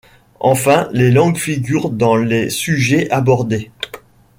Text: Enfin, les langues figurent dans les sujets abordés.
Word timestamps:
Enfin, 0.39 0.89
les 0.93 1.11
langues 1.11 1.37
figurent 1.37 1.91
dans 1.91 2.15
les 2.15 2.49
sujets 2.49 3.07
abordés. 3.11 3.69